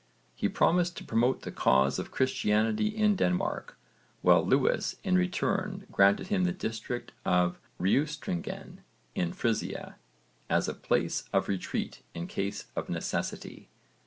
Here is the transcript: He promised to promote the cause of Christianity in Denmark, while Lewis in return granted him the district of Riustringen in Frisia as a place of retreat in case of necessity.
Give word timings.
He 0.33 0.49
promised 0.49 0.97
to 0.97 1.03
promote 1.03 1.43
the 1.43 1.51
cause 1.51 1.99
of 1.99 2.09
Christianity 2.09 2.87
in 2.87 3.15
Denmark, 3.15 3.77
while 4.23 4.43
Lewis 4.43 4.95
in 5.03 5.15
return 5.15 5.85
granted 5.91 6.29
him 6.29 6.43
the 6.43 6.51
district 6.51 7.11
of 7.23 7.59
Riustringen 7.79 8.79
in 9.13 9.31
Frisia 9.31 9.97
as 10.49 10.67
a 10.67 10.73
place 10.73 11.29
of 11.31 11.47
retreat 11.47 12.01
in 12.15 12.25
case 12.25 12.65
of 12.75 12.89
necessity. 12.89 13.69